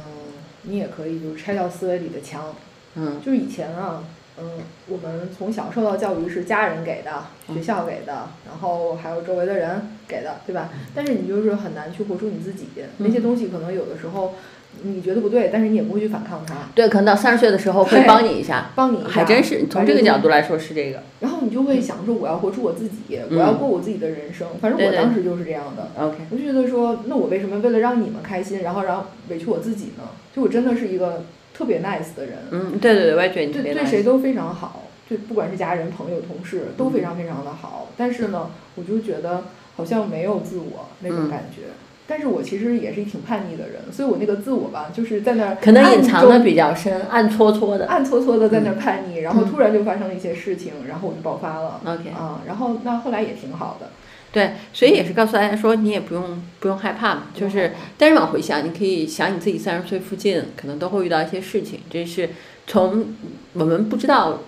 [0.65, 2.55] 你也可以就是拆掉思维里的墙。
[2.97, 4.03] 嗯就是以前啊，
[4.41, 10.71] 嗯，我们从小受到教育是家人给的，学校给的，然后还有周围的人给的，对吧？
[10.95, 12.69] 但是你就是很难去活出你自己，
[12.99, 14.35] 那些东西可能有的时候
[14.83, 16.55] 你觉得不对，但是你也不会去反抗它。
[16.75, 21.03] 对，可能到三十岁的时候会对帮你一下，帮你一下还真是从这个角度来说是这个。
[21.21, 24.47] 然后你就会想说，我要活出我自己，我要过我自己的人生。
[24.61, 25.91] 反正我当时就是这样的。
[26.01, 30.05] OK，我就觉得说，那我为什么为了让你们开心，然后让委屈我自己呢？
[30.33, 31.25] 就我真的是一个
[31.59, 37.89] 特别 nice 的人，嗯，对对对，我也觉得你特别对对 nice 谁都非常好，对不管是家人、朋友、同事都非常非常的好。
[37.97, 39.43] 但是呢，我就觉得
[39.75, 41.63] 好像没有自我那种嗯感觉。
[42.07, 47.87] 但是我其实也是一挺叛逆的人，所以我那个自我吧，就是在那儿可能隐暗藏的中比较深，暗搓搓的。
[47.87, 51.81] 暗搓搓的在那叛逆，然后突然就发生了一些事情，然后我就爆发了。
[51.85, 53.91] OK 啊，然后那后来也挺好的，
[54.31, 62.29] 对，所以也是告诉大家说，你也不用不用害怕嘛，就是，但是往回想，你可以想你自己三十岁附近可能都会遇到一些事情，这是
[62.67, 63.07] 从
[63.55, 64.43] 我们不知道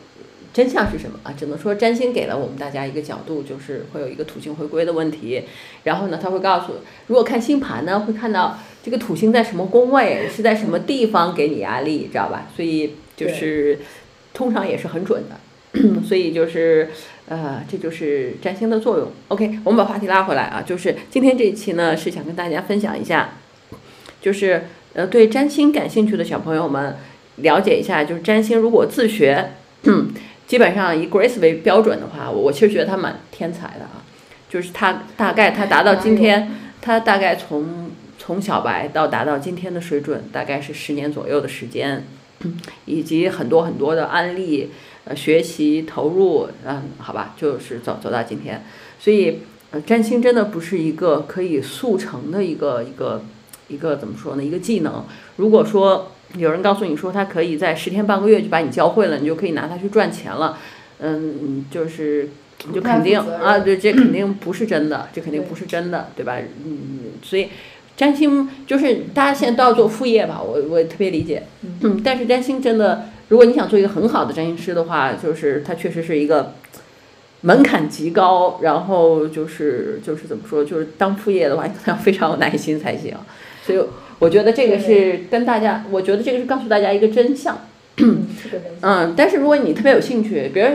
[0.52, 5.44] 真相是什么啊，只能说占星给了我们大家一个角度，就是会有一个土星回归的问题，
[5.84, 6.74] 然后呢，他会告诉，
[7.06, 12.48] 如果看星盘呢，会看到这个土星在什么宫位，是在什么地方给你压力，知道吧？
[12.54, 13.78] 所以就是
[14.34, 15.40] 通常也是很准的，
[16.04, 16.90] 所以就是。
[17.30, 19.08] 呃，这就是占星的作用。
[19.28, 23.34] OK，我们把话题拉回来啊，就是今天这一期呢，是想跟大家分享一下，
[24.20, 24.64] 就是
[24.94, 26.96] 呃，对占星感兴趣的小朋友们
[27.36, 29.52] 了解一下，就是占星如果自学，
[30.48, 34.02] 基本上以 Grace 为标准的话，我其实觉得他蛮天才的啊，
[34.48, 36.50] 就是他大概他达到今天，
[36.82, 42.04] 他大概从从小白到达到今天的水准，大概是十年左右的时间，
[42.86, 44.72] 以及很多很多的案例。
[45.04, 48.64] 呃，学习投入，嗯，好吧，就是走走到今天，
[48.98, 49.38] 所以，
[49.70, 53.22] 呃，占星真的不是一个可以速成的一个一个
[53.68, 54.44] 一个怎么说呢？
[54.44, 55.04] 一个技能。
[55.36, 60.58] 如果说有人告诉你说他可以在十天半个月就把你教会了，你就可以拿它去赚钱了，
[60.98, 62.28] 嗯，就是
[62.72, 66.36] 就肯定啊，对，这肯定不是真的，这肯定不是真的，对吧？
[66.64, 67.48] 嗯，所以
[68.00, 71.42] 占星就是大家现在都要做副业吧，我我特别理解，
[71.82, 73.04] 嗯，但是占星真的。
[73.28, 76.54] 如果你想做一个很好的占星师的话，就是它确实是一个
[77.42, 83.14] 门槛极高，然后就是就是怎么说，就是当副业的话，你可能要非常有耐心才行。
[83.66, 83.78] 所以
[84.18, 87.58] 我觉得这个是跟大家，我觉得这个是告诉大家一个真相。
[88.80, 90.66] 嗯，但是如果你特别有兴趣，比如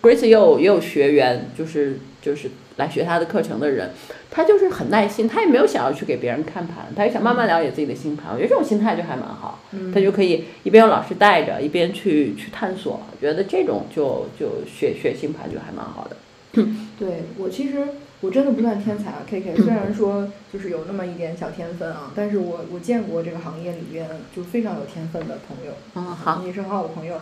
[0.00, 3.90] Grace 也有也有学员，就是就是来学他的课程的人，
[4.30, 8.32] 他就是很耐心，他也没有想要去给别人看盘，他也想慢慢了解自己的星盘。
[8.32, 9.60] 我觉得这种心态就还蛮好，
[9.94, 13.00] 他就可以一边有老师带着，一边去去探索。
[13.10, 16.16] 我觉得这种就就学学星盘就还蛮好的。
[16.98, 17.82] 对我其实
[18.20, 19.56] 我真的不算天才啊， K K。
[19.56, 24.06] 虽然说就是有那么一点小天分啊，但是我我见过这个行业里边
[24.36, 27.16] 就非常有天分的朋友，嗯，好，也是很好的朋友。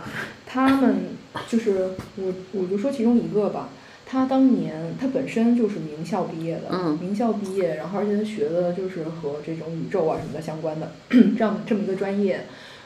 [0.46, 0.96] 他们
[1.48, 3.68] 就是我我就说其中一个吧，
[4.10, 6.98] 他当年他本身就是名校毕业的，嗯。
[7.00, 10.90] 名校毕业，然后而且他学的就是和这种宇宙啊什么的相关的
[11.38, 12.40] 这样这么一个专业。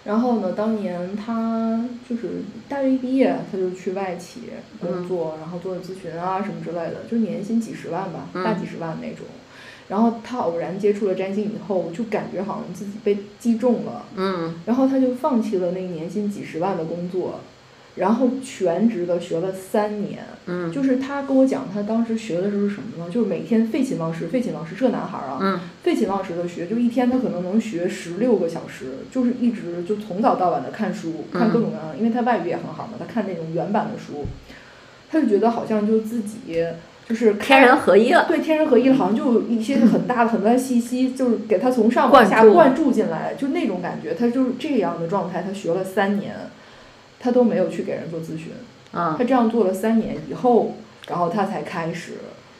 [0.04, 4.40] 然后呢，当年他就是大学一毕业，他就去外企
[4.78, 9.24] 工作，然后做咨询啊什么之类的，就年薪几十万吧，大几十万那种。
[9.88, 17.40] 然后他偶然接触了占星以后，就感觉好像自己被击中了，嗯，然后他就放弃了那个年薪几十万的工作，
[17.96, 20.20] 然后全职的学了三年。
[20.46, 23.10] 嗯，就是他跟我讲，他当时学的是什么呢？
[23.10, 34.26] 就是每天废寝忘食，废寝忘食，这男孩儿啊，嗯，废寝忘食的学，就一天他可能能学十六个小时，就是一直就从早到晚的看书，看各种各样的，因为他外语也很好嘛，他看那种原版的书，
[35.10, 36.38] 他就觉得好像就自己
[37.08, 38.26] 就是天人合一了。
[38.26, 46.34] 对，天人合一了，好像就有一些很大的很多的信息，就是给他从上往下灌注进来，就那种感觉，他就是这样的状态，他学了三年，
[47.24, 48.52] 他都没有去给人做咨询。
[48.92, 50.76] 啊，他这样做了三年以后，
[51.08, 52.12] 然后他才开始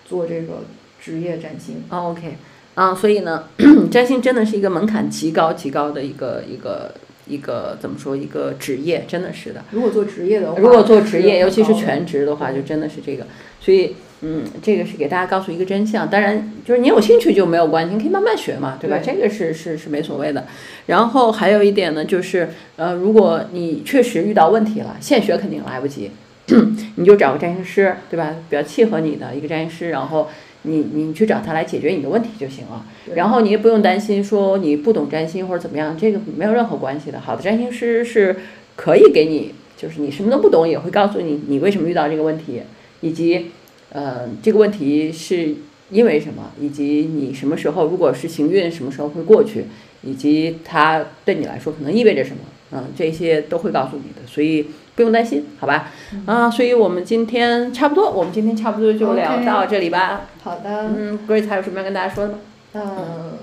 [0.05, 0.65] 做这个
[1.01, 1.85] 职业占星。
[1.91, 2.39] 啊，OK，
[2.75, 3.45] 啊，所以呢，
[3.91, 6.93] 占星真的是一个门槛极高极高的一个一个
[7.29, 9.62] 一个怎么说一个职业，真的是的。
[9.71, 13.27] 如果做职业的话，如果做职业，尤其是全职的话，就真的是这个。
[13.61, 13.95] 所以，
[14.27, 16.09] 嗯，这个是给大家告诉一个真相。
[16.09, 18.97] 当然，就是你有兴趣就没有关系，你可以慢慢学嘛，对吧？
[18.97, 20.47] 对这个是是是没所谓的。
[20.87, 26.11] 然后还有一点呢，就是呃，如果你确实遇到问题了，现学肯定来不及，
[26.97, 28.35] 你就找个占星师，对吧？
[28.49, 30.29] 比较契合你的一个占星师，然后
[30.62, 32.87] 你你去找他来解决你的问题就行了。
[33.14, 37.20] 然后你也不用担心说你不懂占星或者怎么样，这个没有任何关系的。
[37.20, 38.37] 好的占星师是
[38.75, 42.62] 可以给你，就是你什么都不懂也会告诉你你为什么遇到这个问题，
[43.03, 43.51] 以及
[43.95, 45.55] 呃这个问题是
[45.90, 49.66] 因为什么，以及你什么时候如果是行运什么时候会过去，
[50.03, 52.38] 以及它对你来说可能意味着什么，
[52.72, 54.26] 嗯、这些都会告诉你的。
[54.26, 54.66] 所以
[54.97, 55.90] 不用担心，好吧？
[56.26, 60.22] 啊，所以我们今天差不多，我们今天差不多就聊到这里吧。
[60.42, 62.38] 好的，嗯，Grace 还有什么要跟大家说的吗？
[62.74, 63.38] 嗯，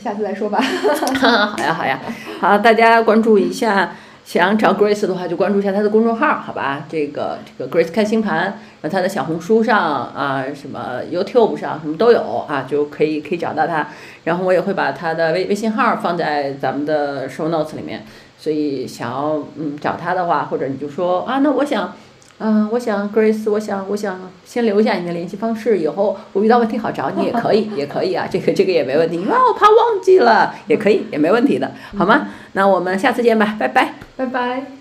[0.00, 0.60] 下次再说吧。
[1.20, 2.00] 好呀，好呀，
[2.40, 3.94] 好，大家关注一下，
[4.30, 6.86] 想找 Grace 的话就关注一下她的公众号，好吧？
[6.88, 8.44] 这个这个 Grace 看星盘，
[8.80, 13.88] 然后她的小红书上啊，什么 YouTube 上什么都有啊，就可以可以找到她。
[14.22, 18.04] 然后我也会把她的微微信号放在咱们的 show notes 里面，
[18.38, 21.92] 所以想要嗯找她的话，或者你就说啊，那我想。
[22.42, 29.16] 嗯，我想 Grace，我想我想先留下你的联系方式，以后我遇到问题好找你也可以，也可以啊，这个这个也没问题。
[29.16, 32.28] 因为，我怕忘记了，也可以，也没问题的，好吗？
[32.54, 33.94] 那我们下次见吧，拜拜。
[34.16, 34.79] 拜拜。